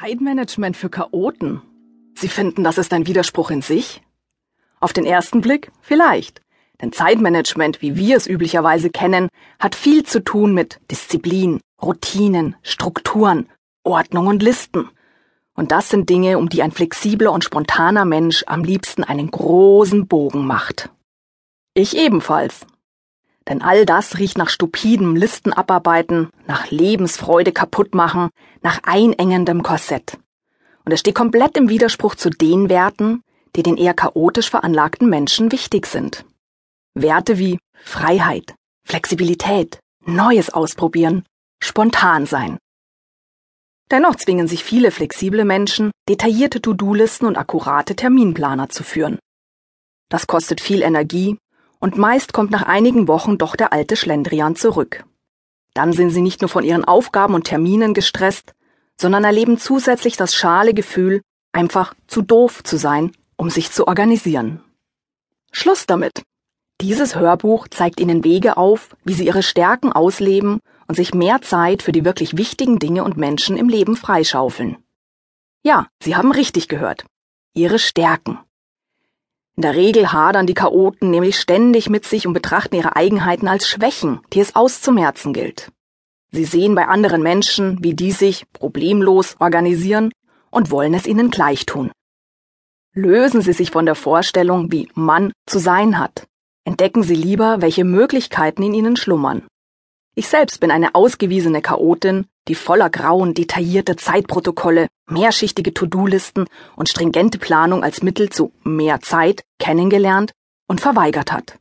Zeitmanagement 0.00 0.76
für 0.76 0.90
Chaoten. 0.90 1.62
Sie 2.16 2.26
finden, 2.26 2.64
das 2.64 2.78
ist 2.78 2.92
ein 2.92 3.06
Widerspruch 3.06 3.52
in 3.52 3.62
sich? 3.62 4.02
Auf 4.80 4.92
den 4.92 5.06
ersten 5.06 5.40
Blick 5.40 5.70
vielleicht. 5.82 6.40
Denn 6.82 6.90
Zeitmanagement, 6.90 7.80
wie 7.80 7.94
wir 7.94 8.16
es 8.16 8.26
üblicherweise 8.26 8.90
kennen, 8.90 9.28
hat 9.60 9.76
viel 9.76 10.02
zu 10.02 10.24
tun 10.24 10.52
mit 10.52 10.80
Disziplin, 10.90 11.60
Routinen, 11.80 12.56
Strukturen, 12.62 13.48
Ordnung 13.84 14.26
und 14.26 14.42
Listen. 14.42 14.90
Und 15.54 15.70
das 15.70 15.90
sind 15.90 16.10
Dinge, 16.10 16.38
um 16.38 16.48
die 16.48 16.64
ein 16.64 16.72
flexibler 16.72 17.30
und 17.30 17.44
spontaner 17.44 18.04
Mensch 18.04 18.42
am 18.48 18.64
liebsten 18.64 19.04
einen 19.04 19.30
großen 19.30 20.08
Bogen 20.08 20.44
macht. 20.44 20.90
Ich 21.72 21.96
ebenfalls. 21.96 22.66
Denn 23.48 23.60
all 23.60 23.84
das 23.84 24.18
riecht 24.18 24.38
nach 24.38 24.48
stupidem 24.48 25.16
Listenabarbeiten, 25.16 26.30
nach 26.46 26.70
Lebensfreude 26.70 27.52
kaputtmachen, 27.52 28.30
nach 28.62 28.80
einengendem 28.84 29.62
Korsett. 29.62 30.18
Und 30.84 30.92
es 30.92 31.00
steht 31.00 31.14
komplett 31.14 31.56
im 31.56 31.68
Widerspruch 31.68 32.14
zu 32.14 32.30
den 32.30 32.68
Werten, 32.68 33.22
die 33.56 33.62
den 33.62 33.76
eher 33.76 33.94
chaotisch 33.94 34.50
veranlagten 34.50 35.08
Menschen 35.08 35.52
wichtig 35.52 35.86
sind. 35.86 36.24
Werte 36.94 37.38
wie 37.38 37.58
Freiheit, 37.82 38.54
Flexibilität, 38.86 39.78
Neues 40.06 40.50
ausprobieren, 40.50 41.24
spontan 41.62 42.26
sein. 42.26 42.58
Dennoch 43.90 44.16
zwingen 44.16 44.48
sich 44.48 44.64
viele 44.64 44.90
flexible 44.90 45.44
Menschen, 45.44 45.90
detaillierte 46.08 46.60
To-Do-Listen 46.60 47.26
und 47.26 47.36
akkurate 47.36 47.94
Terminplaner 47.96 48.68
zu 48.68 48.82
führen. 48.82 49.18
Das 50.08 50.26
kostet 50.26 50.60
viel 50.60 50.82
Energie 50.82 51.38
und 51.84 51.98
meist 51.98 52.32
kommt 52.32 52.50
nach 52.50 52.62
einigen 52.62 53.08
Wochen 53.08 53.36
doch 53.36 53.56
der 53.56 53.74
alte 53.74 53.94
Schlendrian 53.94 54.56
zurück. 54.56 55.04
Dann 55.74 55.92
sind 55.92 56.08
sie 56.08 56.22
nicht 56.22 56.40
nur 56.40 56.48
von 56.48 56.64
ihren 56.64 56.86
Aufgaben 56.86 57.34
und 57.34 57.44
Terminen 57.44 57.92
gestresst, 57.92 58.54
sondern 58.98 59.22
erleben 59.22 59.58
zusätzlich 59.58 60.16
das 60.16 60.34
schale 60.34 60.72
Gefühl, 60.72 61.20
einfach 61.52 61.92
zu 62.06 62.22
doof 62.22 62.64
zu 62.64 62.78
sein, 62.78 63.12
um 63.36 63.50
sich 63.50 63.70
zu 63.70 63.86
organisieren. 63.86 64.64
Schluss 65.52 65.84
damit. 65.84 66.22
Dieses 66.80 67.16
Hörbuch 67.16 67.68
zeigt 67.68 68.00
Ihnen 68.00 68.24
Wege 68.24 68.56
auf, 68.56 68.96
wie 69.04 69.12
Sie 69.12 69.26
Ihre 69.26 69.42
Stärken 69.42 69.92
ausleben 69.92 70.60
und 70.88 70.94
sich 70.94 71.12
mehr 71.12 71.42
Zeit 71.42 71.82
für 71.82 71.92
die 71.92 72.06
wirklich 72.06 72.38
wichtigen 72.38 72.78
Dinge 72.78 73.04
und 73.04 73.18
Menschen 73.18 73.58
im 73.58 73.68
Leben 73.68 73.96
freischaufeln. 73.96 74.78
Ja, 75.62 75.88
Sie 76.02 76.16
haben 76.16 76.32
richtig 76.32 76.68
gehört. 76.68 77.04
Ihre 77.52 77.78
Stärken. 77.78 78.38
In 79.56 79.62
der 79.62 79.74
Regel 79.74 80.12
hadern 80.12 80.46
die 80.46 80.54
Chaoten 80.54 81.10
nämlich 81.10 81.38
ständig 81.38 81.88
mit 81.88 82.04
sich 82.04 82.26
und 82.26 82.32
betrachten 82.32 82.74
ihre 82.74 82.96
Eigenheiten 82.96 83.46
als 83.46 83.68
Schwächen, 83.68 84.20
die 84.32 84.40
es 84.40 84.56
auszumerzen 84.56 85.32
gilt. 85.32 85.70
Sie 86.32 86.44
sehen 86.44 86.74
bei 86.74 86.88
anderen 86.88 87.22
Menschen, 87.22 87.78
wie 87.82 87.94
die 87.94 88.10
sich 88.10 88.50
problemlos 88.52 89.36
organisieren 89.38 90.10
und 90.50 90.72
wollen 90.72 90.94
es 90.94 91.06
ihnen 91.06 91.30
gleich 91.30 91.66
tun. 91.66 91.92
Lösen 92.92 93.42
Sie 93.42 93.52
sich 93.52 93.70
von 93.70 93.86
der 93.86 93.94
Vorstellung, 93.94 94.72
wie 94.72 94.88
Mann 94.94 95.32
zu 95.46 95.58
sein 95.58 95.98
hat. 95.98 96.26
Entdecken 96.64 97.02
Sie 97.02 97.14
lieber, 97.14 97.60
welche 97.60 97.84
Möglichkeiten 97.84 98.62
in 98.62 98.74
Ihnen 98.74 98.96
schlummern. 98.96 99.46
Ich 100.16 100.28
selbst 100.28 100.60
bin 100.60 100.70
eine 100.70 100.94
ausgewiesene 100.94 101.60
Chaotin, 101.60 102.26
die 102.48 102.54
voller 102.54 102.90
Grauen 102.90 103.34
detaillierte 103.34 103.96
Zeitprotokolle, 103.96 104.88
mehrschichtige 105.06 105.72
To-Do-Listen 105.72 106.46
und 106.76 106.88
stringente 106.88 107.38
Planung 107.38 107.82
als 107.82 108.02
Mittel 108.02 108.30
zu 108.30 108.52
mehr 108.62 109.00
Zeit 109.00 109.42
kennengelernt 109.58 110.32
und 110.66 110.80
verweigert 110.80 111.32
hat. 111.32 111.58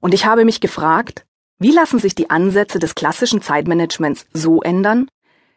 Und 0.00 0.14
ich 0.14 0.24
habe 0.24 0.44
mich 0.44 0.60
gefragt, 0.60 1.26
wie 1.58 1.72
lassen 1.72 1.98
sich 1.98 2.14
die 2.14 2.30
Ansätze 2.30 2.78
des 2.78 2.94
klassischen 2.94 3.42
Zeitmanagements 3.42 4.26
so 4.32 4.62
ändern, 4.62 5.08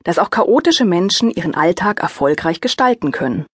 dass 0.04 0.20
auch 0.20 0.30
chaotische 0.30 0.84
Menschen 0.84 1.32
ihren 1.32 1.56
Alltag 1.56 2.02
erfolgreich 2.02 2.60
gestalten 2.60 3.12
können? 3.12 3.46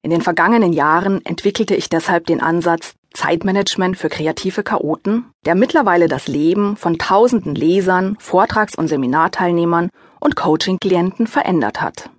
In 0.00 0.10
den 0.10 0.22
vergangenen 0.22 0.72
Jahren 0.72 1.24
entwickelte 1.24 1.74
ich 1.74 1.88
deshalb 1.88 2.26
den 2.26 2.40
Ansatz, 2.40 2.94
Zeitmanagement 3.14 3.96
für 3.96 4.08
kreative 4.08 4.62
Chaoten, 4.62 5.32
der 5.46 5.54
mittlerweile 5.54 6.08
das 6.08 6.28
Leben 6.28 6.76
von 6.76 6.98
tausenden 6.98 7.54
Lesern, 7.54 8.16
Vortrags- 8.20 8.74
und 8.74 8.88
Seminarteilnehmern 8.88 9.90
und 10.20 10.36
Coaching-Klienten 10.36 11.26
verändert 11.26 11.80
hat. 11.80 12.10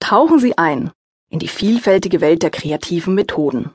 Tauchen 0.00 0.38
Sie 0.38 0.56
ein 0.56 0.90
in 1.30 1.38
die 1.38 1.48
vielfältige 1.48 2.20
Welt 2.20 2.42
der 2.42 2.50
kreativen 2.50 3.14
Methoden. 3.14 3.70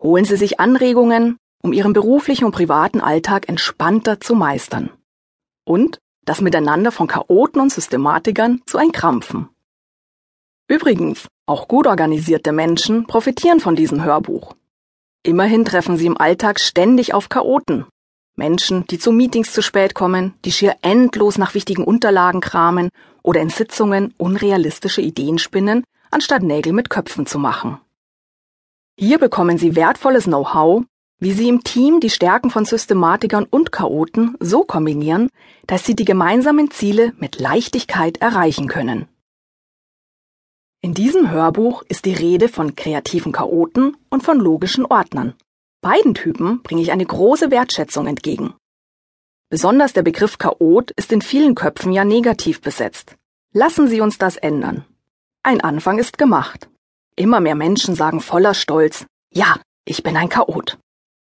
Holen 0.00 0.24
Sie 0.24 0.36
sich 0.36 0.60
Anregungen, 0.60 1.36
um 1.62 1.72
Ihren 1.72 1.92
beruflichen 1.92 2.44
und 2.44 2.52
privaten 2.52 3.00
Alltag 3.00 3.48
entspannter 3.48 4.20
zu 4.20 4.34
meistern. 4.34 4.90
Und 5.64 5.98
das 6.24 6.40
Miteinander 6.40 6.92
von 6.92 7.08
Chaoten 7.08 7.60
und 7.60 7.72
Systematikern 7.72 8.62
zu 8.66 8.78
entkrampfen. 8.78 9.48
Übrigens, 10.68 11.26
auch 11.46 11.68
gut 11.68 11.86
organisierte 11.86 12.52
Menschen 12.52 13.06
profitieren 13.06 13.60
von 13.60 13.76
diesem 13.76 14.04
Hörbuch. 14.04 14.54
Immerhin 15.26 15.64
treffen 15.64 15.96
sie 15.96 16.04
im 16.04 16.18
Alltag 16.18 16.60
ständig 16.60 17.14
auf 17.14 17.30
Chaoten. 17.30 17.86
Menschen, 18.36 18.84
die 18.88 18.98
zu 18.98 19.10
Meetings 19.10 19.52
zu 19.52 19.62
spät 19.62 19.94
kommen, 19.94 20.34
die 20.44 20.52
schier 20.52 20.76
endlos 20.82 21.38
nach 21.38 21.54
wichtigen 21.54 21.82
Unterlagen 21.82 22.42
kramen 22.42 22.90
oder 23.22 23.40
in 23.40 23.48
Sitzungen 23.48 24.12
unrealistische 24.18 25.00
Ideen 25.00 25.38
spinnen, 25.38 25.82
anstatt 26.10 26.42
Nägel 26.42 26.74
mit 26.74 26.90
Köpfen 26.90 27.24
zu 27.24 27.38
machen. 27.38 27.78
Hier 28.98 29.18
bekommen 29.18 29.56
Sie 29.56 29.74
wertvolles 29.76 30.24
Know-how, 30.24 30.84
wie 31.20 31.32
Sie 31.32 31.48
im 31.48 31.64
Team 31.64 32.00
die 32.00 32.10
Stärken 32.10 32.50
von 32.50 32.66
Systematikern 32.66 33.46
und 33.48 33.72
Chaoten 33.72 34.36
so 34.40 34.64
kombinieren, 34.64 35.30
dass 35.66 35.86
Sie 35.86 35.96
die 35.96 36.04
gemeinsamen 36.04 36.70
Ziele 36.70 37.14
mit 37.18 37.40
Leichtigkeit 37.40 38.18
erreichen 38.18 38.68
können. 38.68 39.08
In 40.84 40.92
diesem 40.92 41.30
Hörbuch 41.30 41.82
ist 41.88 42.04
die 42.04 42.12
Rede 42.12 42.46
von 42.46 42.76
kreativen 42.76 43.32
Chaoten 43.32 43.96
und 44.10 44.22
von 44.22 44.38
logischen 44.38 44.84
Ordnern. 44.84 45.32
Beiden 45.80 46.12
Typen 46.12 46.62
bringe 46.62 46.82
ich 46.82 46.92
eine 46.92 47.06
große 47.06 47.50
Wertschätzung 47.50 48.06
entgegen. 48.06 48.52
Besonders 49.48 49.94
der 49.94 50.02
Begriff 50.02 50.36
Chaot 50.36 50.90
ist 50.90 51.10
in 51.10 51.22
vielen 51.22 51.54
Köpfen 51.54 51.90
ja 51.90 52.04
negativ 52.04 52.60
besetzt. 52.60 53.16
Lassen 53.54 53.88
Sie 53.88 54.02
uns 54.02 54.18
das 54.18 54.36
ändern. 54.36 54.84
Ein 55.42 55.62
Anfang 55.62 55.98
ist 55.98 56.18
gemacht. 56.18 56.68
Immer 57.16 57.40
mehr 57.40 57.54
Menschen 57.54 57.94
sagen 57.94 58.20
voller 58.20 58.52
Stolz, 58.52 59.06
ja, 59.32 59.56
ich 59.86 60.02
bin 60.02 60.18
ein 60.18 60.28
Chaot. 60.28 60.76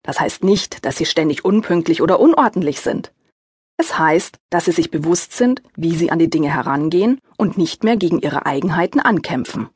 Das 0.02 0.18
heißt 0.18 0.42
nicht, 0.42 0.84
dass 0.84 0.96
sie 0.96 1.06
ständig 1.06 1.44
unpünktlich 1.44 2.02
oder 2.02 2.18
unordentlich 2.18 2.80
sind. 2.80 3.12
Es 3.76 3.98
heißt, 3.98 4.38
dass 4.50 4.64
sie 4.64 4.72
sich 4.72 4.90
bewusst 4.90 5.32
sind, 5.32 5.62
wie 5.76 5.94
sie 5.94 6.10
an 6.10 6.18
die 6.18 6.30
Dinge 6.30 6.52
herangehen 6.52 7.20
und 7.36 7.58
nicht 7.58 7.84
mehr 7.84 7.96
gegen 7.96 8.20
ihre 8.20 8.46
Eigenheiten 8.46 9.00
ankämpfen. 9.00 9.68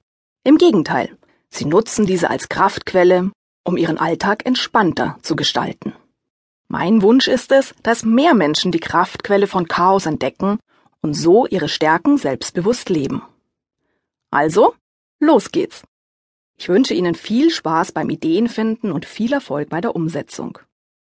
Im 0.43 0.57
Gegenteil, 0.57 1.17
sie 1.51 1.67
nutzen 1.67 2.07
diese 2.07 2.31
als 2.31 2.49
Kraftquelle, 2.49 3.31
um 3.65 3.77
ihren 3.77 3.99
Alltag 3.99 4.47
entspannter 4.47 5.19
zu 5.23 5.37
gestalten. 5.37 5.93
Mein 6.69 7.03
Wunsch 7.03 7.29
ist 7.29 7.53
es, 7.53 7.75
dass 7.83 8.05
mehr 8.05 8.35
Menschen 8.35 8.73
die 8.73 8.81
Kraftquelle 8.81 9.47
von 9.47 9.69
Chaos 9.69 10.07
entdecken 10.07 10.59
und 11.03 11.15
so 11.15 11.47
ihre 11.47 11.69
Stärken 11.69 12.17
selbstbewusst 12.17 12.89
leben. 12.89 13.23
Also, 14.31 14.75
los 15.19 15.51
geht's. 15.51 15.83
Ich 16.57 16.69
wünsche 16.69 16.95
Ihnen 16.95 17.15
viel 17.15 17.51
Spaß 17.51 17.93
beim 17.93 18.11
Ideenfinden 18.11 18.93
und 18.93 19.07
viel 19.07 19.33
Erfolg 19.33 19.69
bei 19.71 19.81
der 19.81 19.97
Umsetzung. 19.97 20.59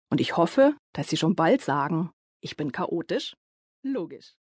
Und 0.09 0.21
ich 0.21 0.37
hoffe, 0.37 0.75
dass 0.93 1.09
Sie 1.09 1.17
schon 1.17 1.35
bald 1.35 1.61
sagen, 1.61 2.11
ich 2.41 2.57
bin 2.57 2.71
chaotisch? 2.71 3.37
Logisch. 3.83 4.35